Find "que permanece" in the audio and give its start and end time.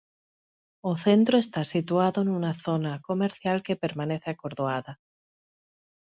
3.65-4.27